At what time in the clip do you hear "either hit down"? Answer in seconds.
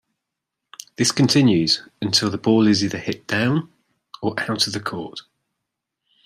2.83-3.71